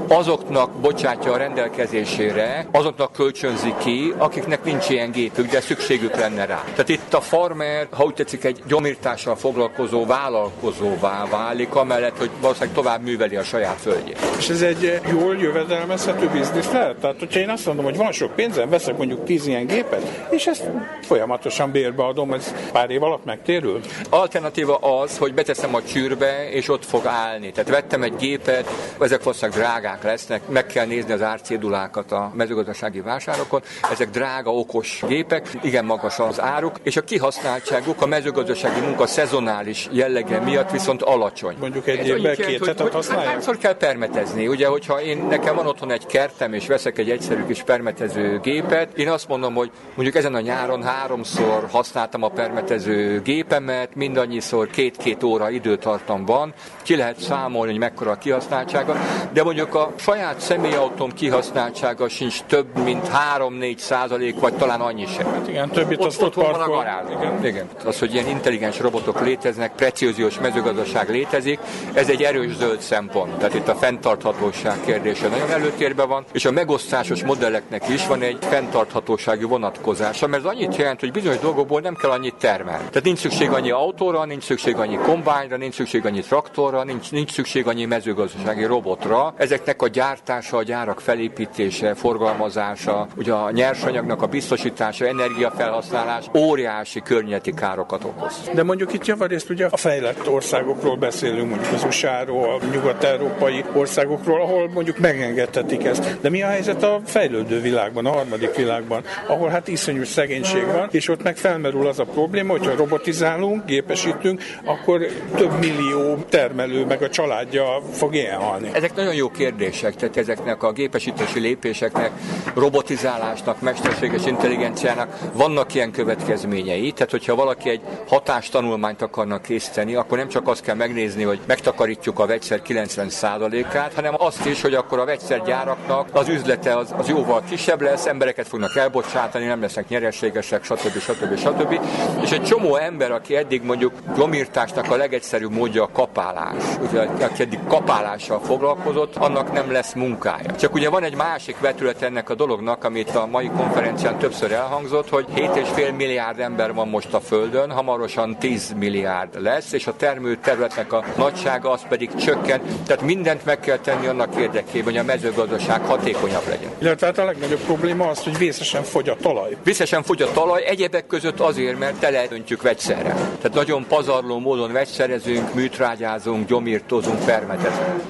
[0.09, 6.63] azoknak bocsátja a rendelkezésére, azoknak kölcsönzi ki, akiknek nincs ilyen gépük, de szükségük lenne rá.
[6.71, 12.75] Tehát itt a farmer, ha úgy tetszik, egy gyomírtással foglalkozó vállalkozóvá válik, amellett, hogy valószínűleg
[12.75, 14.19] tovább műveli a saját földjét.
[14.39, 16.97] És ez egy jól jövedelmezhető biznisz lehet?
[16.97, 20.47] Tehát, hogyha én azt mondom, hogy van sok pénzem, veszek mondjuk 10 ilyen gépet, és
[20.47, 20.71] ezt
[21.03, 23.81] folyamatosan bérbe adom, ez pár év alatt megtérül?
[24.11, 27.51] Alternatíva az, hogy beteszem a csűrbe, és ott fog állni.
[27.53, 28.71] Tehát vettem egy gépet,
[29.01, 33.63] ezek valószínűleg drágák lesznek, meg kell nézni az árcédulákat a mezőgazdasági vásárokon.
[33.91, 39.89] Ezek drága, okos gépek, igen magas az áruk, és a kihasználtságuk a mezőgazdasági munka szezonális
[39.93, 41.57] jellege miatt viszont alacsony.
[41.61, 43.31] Mondjuk egy évben két hetet használják?
[43.31, 44.47] Hányszor kell permetezni?
[44.47, 48.99] Ugye, hogyha én nekem van otthon egy kertem, és veszek egy egyszerű kis permetező gépet,
[48.99, 55.23] én azt mondom, hogy mondjuk ezen a nyáron háromszor használtam a permetező gépemet, mindannyiszor két-két
[55.23, 58.97] óra időtartamban, ki lehet számolni, hogy mekkora a kihasználtsága,
[59.33, 65.27] de mondjuk a saját személyautóm kihasználtsága sincs több, mint 3-4 százalék, vagy talán annyi sem.
[65.27, 67.11] Hát igen, többit Ott, azt ott ott van a garázs.
[67.11, 67.45] Igen.
[67.45, 67.69] Igen.
[67.85, 71.59] Az, hogy ilyen intelligens robotok léteznek, precíziós mezőgazdaság létezik,
[71.93, 73.37] ez egy erős zöld szempont.
[73.37, 78.39] Tehát itt a fenntarthatóság kérdése nagyon előtérben van, és a megosztásos modelleknek is van egy
[78.41, 82.85] fenntarthatósági vonatkozása, mert ez annyit jelent, hogy bizonyos dolgokból nem kell annyit termelni.
[82.89, 87.33] Tehát nincs szükség annyi autóra, nincs szükség annyi kombányra, nincs szükség annyi traktorra, nincs, nincs
[87.33, 89.35] szükség annyi mezőgazdasági robotra.
[89.37, 97.55] Ezeknek a gyártása, a gyárak felépítése, forgalmazása, ugye a nyersanyagnak a biztosítása, energiafelhasználás óriási környezeti
[97.55, 98.51] károkat okoz.
[98.55, 104.71] De mondjuk itt javarészt ugye a fejlett országokról beszélünk, mondjuk az USA-ról, nyugat-európai országokról, ahol
[104.75, 106.21] mondjuk megengedhetik ezt.
[106.21, 110.89] De mi a helyzet a fejlődő világban, a harmadik világban, ahol hát iszonyú szegénység van,
[110.91, 115.07] és ott meg felmerül az a probléma, hogyha robotizálunk, gépesítünk, akkor
[115.37, 118.41] több millió termelő meg a családja fog ilyen.
[118.73, 122.11] Ezek nagyon jó kérdések, tehát ezeknek a gépesítési lépéseknek,
[122.55, 126.93] robotizálásnak, mesterséges intelligenciának vannak ilyen következményei.
[126.93, 132.19] Tehát, hogyha valaki egy hatástanulmányt akarnak készíteni, akkor nem csak azt kell megnézni, hogy megtakarítjuk
[132.19, 137.43] a vegyszer 90%-át, hanem azt is, hogy akkor a vegyszergyáraknak az üzlete az, az jóval
[137.49, 140.99] kisebb lesz, embereket fognak elbocsátani, nem lesznek nyereségesek, stb.
[140.99, 141.39] stb.
[141.39, 141.81] stb.
[142.23, 147.43] És egy csomó ember, aki eddig mondjuk gyomírtásnak a legegyszerűbb módja a kapálás, ugye, aki
[147.43, 150.55] eddig kapálással foglalkozott, annak nem lesz munkája.
[150.55, 155.09] Csak ugye van egy másik vetület ennek a dolognak, amit a mai konferencián többször elhangzott,
[155.09, 160.37] hogy 7,5 milliárd ember van most a Földön, hamarosan 10 milliárd lesz, és a termő
[160.37, 162.61] területnek a nagysága az pedig csökken.
[162.87, 166.71] Tehát mindent meg kell tenni annak érdekében, hogy a mezőgazdaság hatékonyabb legyen.
[166.79, 169.57] Illetve hát a legnagyobb probléma az, hogy vészesen fogy a talaj.
[169.79, 173.15] Vészesen fogy a talaj, egyebek között azért, mert teleöntjük vegyszerre.
[173.15, 178.03] Tehát nagyon pazarló módon vegyszerezünk, műtrágyázunk, gyomírtozunk, permetezünk.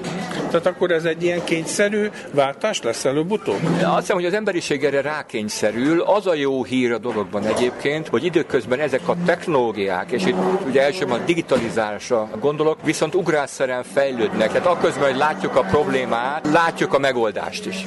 [0.51, 3.61] Tehát akkor ez egy ilyen kényszerű váltás lesz előbb-utóbb?
[3.83, 6.01] Azt hiszem, hogy az emberiség erre rákényszerül.
[6.01, 10.83] Az a jó hír a dologban egyébként, hogy időközben ezek a technológiák, és itt ugye
[10.83, 14.53] elsősorban a digitalizálásra gondolok, viszont ugrásszerűen fejlődnek.
[14.53, 17.87] Tehát akközben, hogy látjuk a problémát, látjuk a megoldást is.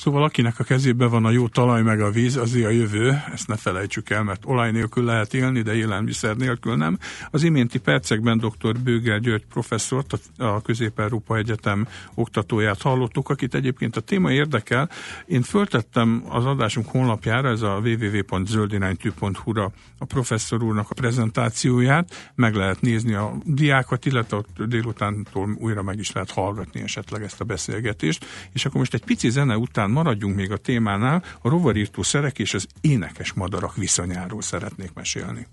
[0.00, 3.48] Szóval akinek a kezében van a jó talaj meg a víz, azért a jövő, ezt
[3.48, 6.98] ne felejtsük el, mert olaj nélkül lehet élni, de élelmiszer nélkül nem.
[7.30, 8.78] Az iménti percekben dr.
[8.78, 14.90] Bőgel György professzort, a Közép-Európa Egyetem oktatóját hallottuk, akit egyébként a téma érdekel.
[15.26, 22.80] Én föltettem az adásunk honlapjára, ez a www.zöldiránytű.hu-ra a professzor úrnak a prezentációját, meg lehet
[22.80, 28.26] nézni a diákat, illetve ott délutántól újra meg is lehet hallgatni esetleg ezt a beszélgetést.
[28.52, 32.54] És akkor most egy pici zene után maradjunk még a témánál, a rovarírtó szerek és
[32.54, 35.46] az énekes madarak viszonyáról szeretnék mesélni.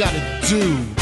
[0.00, 0.99] Gotta do.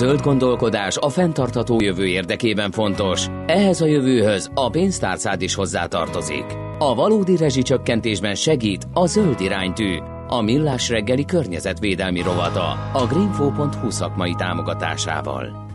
[0.00, 3.26] Zöld gondolkodás a fenntartható jövő érdekében fontos.
[3.46, 6.44] Ehhez a jövőhöz a pénztárcád is hozzátartozik.
[6.78, 9.98] A valódi rezsicsökkentésben segít a zöld iránytű,
[10.28, 15.66] a millás reggeli környezetvédelmi rovata a greenfo.hu szakmai támogatásával.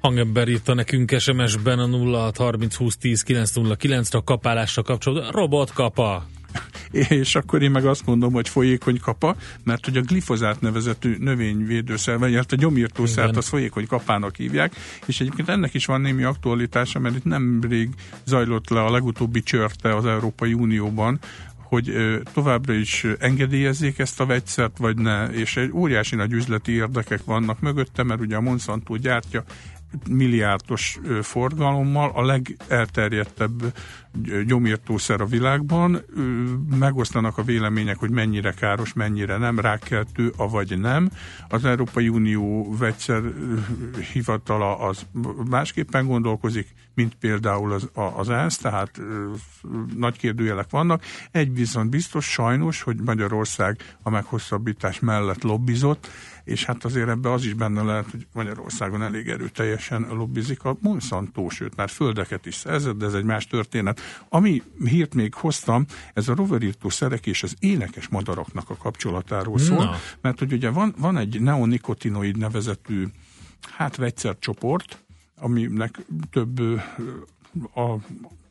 [0.00, 5.30] Hangember írta nekünk SMS-ben a 0630 20 10 909 ra kapálásra kapcsolatban.
[5.30, 6.26] Robot kapa!
[6.90, 12.18] És akkor én meg azt mondom, hogy folyékony kapa, mert hogy a glifozát nevezetű növényvédőszer,
[12.18, 14.74] vagy hát a gyomírtószert az folyékony kapának hívják,
[15.06, 17.88] és egyébként ennek is van némi aktualitása, mert itt nemrég
[18.24, 21.18] zajlott le a legutóbbi csörte az Európai Unióban,
[21.70, 21.92] hogy
[22.32, 27.60] továbbra is engedélyezzék ezt a vegyszert, vagy ne, és egy óriási nagy üzleti érdekek vannak
[27.60, 29.44] mögötte, mert ugye a Monsanto gyártja
[30.08, 33.74] milliárdos forgalommal, a legelterjedtebb
[34.46, 36.04] gyomírtószer a világban.
[36.78, 41.10] Megosztanak a vélemények, hogy mennyire káros, mennyire nem, rákeltő, avagy nem.
[41.48, 43.22] Az Európai Unió vegyszer
[44.12, 45.06] hivatala az
[45.50, 49.00] másképpen gondolkozik, mint például az, az ENSZ, tehát
[49.96, 51.04] nagy kérdőjelek vannak.
[51.30, 56.08] Egy viszont biztos sajnos, hogy Magyarország a meghosszabbítás mellett lobbizott,
[56.50, 61.48] és hát azért ebbe az is benne lehet, hogy Magyarországon elég erőteljesen lobbizik a Monsanto,
[61.48, 64.00] sőt már földeket is szerzett, de ez egy más történet.
[64.28, 65.84] Ami hírt még hoztam,
[66.14, 69.96] ez a rovarírtó szerek és az énekes madaraknak a kapcsolatáról szól, Na.
[70.20, 73.06] mert hogy ugye van, van egy neonikotinoid nevezetű
[73.60, 75.04] hát vegyszercsoport,
[75.36, 75.98] aminek
[76.30, 76.60] több
[77.74, 77.94] a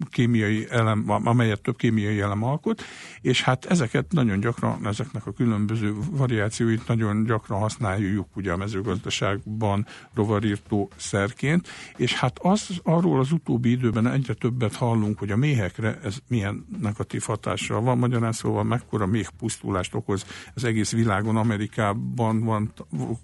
[0.09, 2.81] kémiai elem, amelyet több kémiai elem alkot,
[3.21, 9.85] és hát ezeket nagyon gyakran, ezeknek a különböző variációit nagyon gyakran használjuk ugye a mezőgazdaságban
[10.13, 15.99] rovarírtó szerként, és hát az, arról az utóbbi időben egyre többet hallunk, hogy a méhekre
[16.03, 22.43] ez milyen negatív hatással van, magyarán szóval mekkora méh pusztulást okoz az egész világon, Amerikában
[22.43, 22.73] van,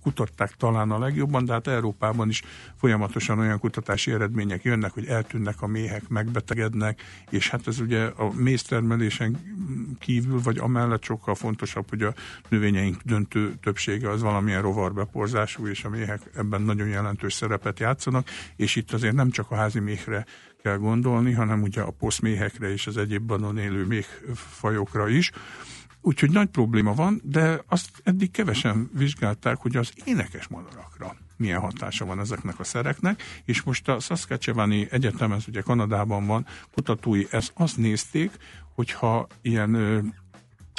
[0.03, 2.43] kutatták talán a legjobban, de hát Európában is
[2.76, 8.34] folyamatosan olyan kutatási eredmények jönnek, hogy eltűnnek a méhek, megbetegednek, és hát ez ugye a
[8.34, 9.38] méztermelésen
[9.99, 12.13] kívül, vagy amellett sokkal fontosabb, hogy a
[12.49, 18.76] növényeink döntő többsége az valamilyen rovarbeporzású, és a méhek ebben nagyon jelentős szerepet játszanak, és
[18.76, 20.26] itt azért nem csak a házi méhre
[20.63, 25.32] kell gondolni, hanem ugye a poszméhekre és az egyéb badon élő méhfajokra is.
[26.01, 32.06] Úgyhogy nagy probléma van, de azt eddig kevesen vizsgálták, hogy az énekes madarakra milyen hatása
[32.06, 37.52] van ezeknek a szereknek, és most a Saskatchewani Egyetem, ez ugye Kanadában van, kutatói ezt
[37.56, 38.32] azt nézték,
[38.76, 39.72] hogyha ilyen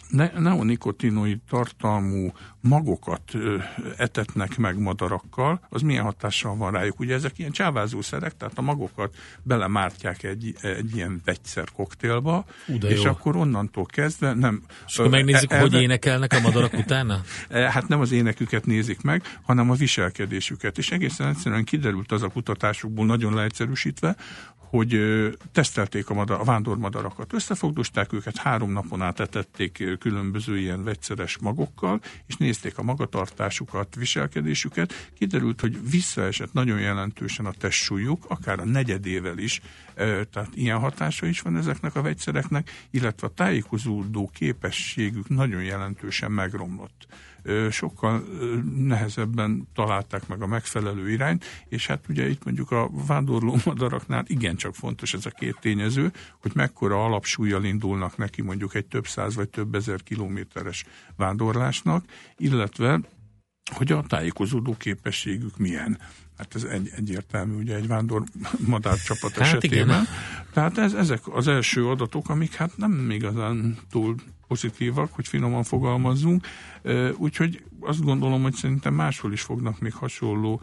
[0.08, 3.58] ne- neonikotinoid tartalmú magokat ö,
[3.96, 7.00] etetnek meg madarakkal, az milyen hatással van rájuk.
[7.00, 13.02] Ugye ezek ilyen csávázószerek, tehát a magokat belemártják egy, egy ilyen vegyszer koktélba, de és
[13.02, 13.10] jó.
[13.10, 14.62] akkor onnantól kezdve nem...
[14.86, 17.20] És akkor megnézzük, e- hogy elve- énekelnek a madarak utána?
[17.48, 20.78] E, Hát nem az éneküket nézik meg, hanem a viselkedésüket.
[20.78, 24.16] És egészen egyszerűen kiderült az a kutatásukból, nagyon leegyszerűsítve,
[24.68, 25.00] hogy
[25.52, 32.00] tesztelték a, madar, a vándormadarakat, összefogdosták őket, három napon át etették különböző ilyen vegyszeres magokkal,
[32.26, 35.10] és nézték a magatartásukat, viselkedésüket.
[35.18, 39.60] Kiderült, hogy visszaesett nagyon jelentősen a testsúlyuk, akár a negyedével is,
[40.30, 47.06] tehát ilyen hatása is van ezeknek a vegyszereknek, illetve a tájékozódó képességük nagyon jelentősen megromlott
[47.70, 48.24] sokkal
[48.76, 54.74] nehezebben találták meg a megfelelő irányt, és hát ugye itt mondjuk a vándorló madaraknál igencsak
[54.74, 59.48] fontos ez a két tényező, hogy mekkora alapsúlyjal indulnak neki mondjuk egy több száz vagy
[59.48, 60.84] több ezer kilométeres
[61.16, 62.04] vándorlásnak,
[62.36, 63.00] illetve
[63.74, 65.98] hogy a tájékozódó képességük milyen.
[66.38, 68.22] Hát ez egy, egyértelmű, ugye egy vándor
[68.66, 69.78] madárcsapat Hát esetében.
[69.86, 70.06] igen.
[70.52, 74.14] Tehát ez, ezek az első adatok, amik hát nem igazán túl
[74.48, 76.46] pozitívak, hogy finoman fogalmazzunk.
[77.16, 80.60] Úgyhogy azt gondolom, hogy szerintem máshol is fognak még hasonló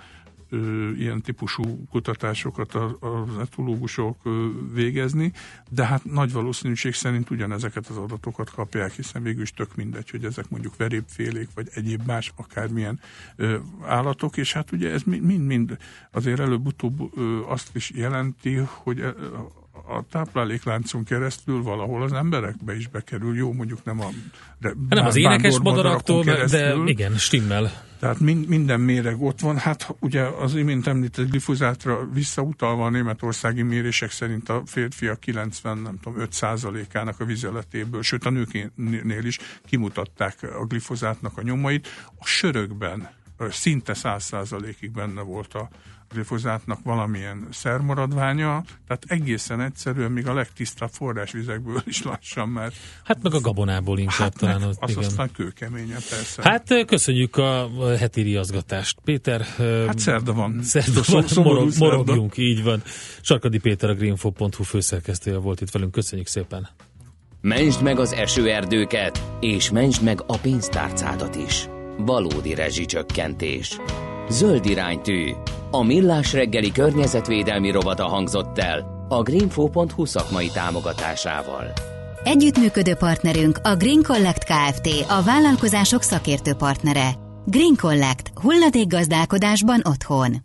[0.98, 4.18] ilyen típusú kutatásokat az etológusok
[4.74, 5.32] végezni,
[5.70, 10.26] de hát nagy valószínűség szerint ugyanezeket az adatokat kapják, hiszen végül is tök mindegy, hogy
[10.26, 13.00] ezek mondjuk verépfélék, vagy egyéb más akármilyen
[13.86, 15.78] állatok, és hát ugye ez mi- mind-mind
[16.12, 17.18] azért előbb-utóbb
[17.48, 19.04] azt is jelenti, hogy
[19.74, 23.36] a táplálékláncon keresztül valahol az emberekbe is bekerül.
[23.36, 24.08] Jó, mondjuk nem a
[24.60, 26.88] de Nem az énekes madaraktól, de keresztül.
[26.88, 27.72] igen, stimmel.
[28.00, 29.58] Tehát mind, minden méreg ott van.
[29.58, 36.00] Hát ugye az imént említett glifozátra visszautalva a németországi mérések szerint a férfiak 90, nem
[36.02, 41.88] tudom, 5 százalékának a vizeletéből, sőt a nőknél is kimutatták a glifozátnak a nyomait.
[42.20, 43.10] A sörökben
[43.50, 45.70] szinte 100 százalékig benne volt a
[46.14, 53.34] glifozátnak valamilyen szermaradványa, tehát egészen egyszerűen még a legtisztább forrásvizekből is lassan, mert Hát meg
[53.34, 54.60] a gabonából inkább hát talán.
[54.60, 55.04] meg Az, az igen.
[55.04, 56.42] aztán kőkeményen persze.
[56.44, 58.98] Hát köszönjük a heti riaszgatást.
[59.04, 59.42] Péter,
[59.88, 60.60] Hát szerda van.
[60.64, 62.82] szerda van, morog, morogjunk, így van.
[63.22, 65.92] Sarkadi Péter, a greenfo.hu főszerkesztője volt itt velünk.
[65.92, 66.70] Köszönjük szépen.
[67.42, 71.68] Mentsd meg az esőerdőket, és mentsd meg a pénztárcádat is.
[71.98, 73.78] Valódi rezsicsökkentés.
[74.34, 75.32] Zöld iránytű.
[75.72, 81.72] A millás reggeli környezetvédelmi rovata hangzott el a greenfo.hu szakmai támogatásával.
[82.24, 84.88] Együttműködő partnerünk a Green Collect Kft.
[85.10, 87.10] A vállalkozások szakértő partnere.
[87.46, 88.32] Green Collect.
[88.42, 90.36] Hulladékgazdálkodásban otthon.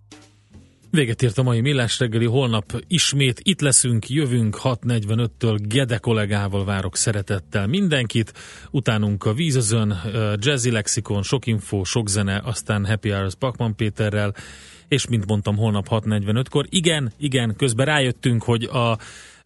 [0.90, 6.96] Véget ért a mai Millás reggeli, holnap ismét itt leszünk, jövünk 6.45-től Gede kollégával várok
[6.96, 8.32] szeretettel mindenkit,
[8.70, 10.00] utánunk a Vízözön,
[10.36, 14.34] Jazzy Lexikon, sok info, sok zene, aztán Happy Hours Pakman Péterrel,
[14.88, 16.66] és mint mondtam, holnap 6.45-kor.
[16.68, 18.98] Igen, igen, közben rájöttünk, hogy a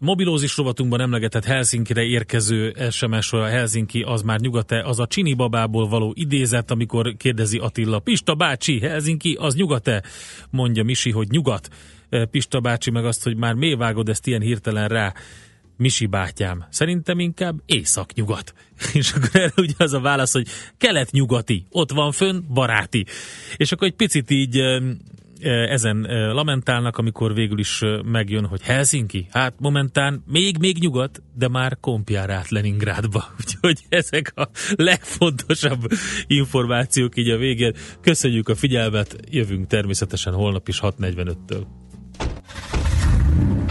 [0.02, 5.88] mobilózis rovatunkban emlegetett Helsinkire érkező SMS, a Helsinki az már nyugat-e, az a Csini babából
[5.88, 10.02] való idézet, amikor kérdezi Attila, Pista bácsi, Helsinki, az nyugat-e?
[10.50, 11.68] Mondja Misi, hogy nyugat.
[12.30, 15.14] Pista bácsi meg azt, hogy már mi vágod ezt ilyen hirtelen rá.
[15.76, 18.54] Misi bátyám, szerintem inkább észak-nyugat.
[18.92, 20.48] És akkor erre ugye az a válasz, hogy
[20.78, 23.06] kelet-nyugati, ott van fönn, baráti.
[23.56, 24.60] És akkor egy picit így
[25.44, 26.00] ezen
[26.32, 32.48] lamentálnak, amikor végül is megjön, hogy Helsinki, hát momentán még-még nyugat, de már kompjár át
[32.48, 33.24] Leningrádba.
[33.40, 35.80] Úgyhogy ezek a legfontosabb
[36.26, 37.74] információk így a végén.
[38.00, 41.64] Köszönjük a figyelmet, jövünk természetesen holnap is 6.45-től.